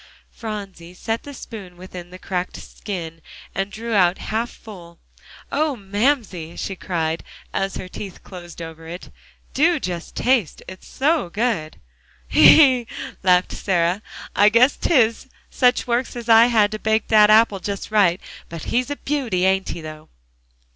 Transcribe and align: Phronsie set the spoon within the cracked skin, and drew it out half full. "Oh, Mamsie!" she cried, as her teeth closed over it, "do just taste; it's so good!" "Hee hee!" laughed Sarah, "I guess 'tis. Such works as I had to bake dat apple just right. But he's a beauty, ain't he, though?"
Phronsie 0.31 0.95
set 0.95 1.21
the 1.21 1.33
spoon 1.35 1.77
within 1.77 2.09
the 2.09 2.17
cracked 2.17 2.57
skin, 2.57 3.21
and 3.53 3.71
drew 3.71 3.91
it 3.91 3.97
out 3.97 4.17
half 4.17 4.49
full. 4.49 4.97
"Oh, 5.51 5.75
Mamsie!" 5.75 6.55
she 6.57 6.75
cried, 6.75 7.23
as 7.53 7.75
her 7.75 7.87
teeth 7.87 8.23
closed 8.23 8.63
over 8.63 8.87
it, 8.87 9.11
"do 9.53 9.79
just 9.79 10.15
taste; 10.15 10.63
it's 10.67 10.87
so 10.87 11.29
good!" 11.29 11.79
"Hee 12.27 12.47
hee!" 12.79 12.87
laughed 13.21 13.51
Sarah, 13.51 14.01
"I 14.35 14.49
guess 14.49 14.75
'tis. 14.75 15.27
Such 15.51 15.85
works 15.85 16.15
as 16.15 16.27
I 16.27 16.47
had 16.47 16.71
to 16.71 16.79
bake 16.79 17.07
dat 17.09 17.29
apple 17.29 17.59
just 17.59 17.91
right. 17.91 18.19
But 18.49 18.63
he's 18.63 18.89
a 18.89 18.95
beauty, 18.95 19.45
ain't 19.45 19.69
he, 19.69 19.81
though?" 19.81 20.09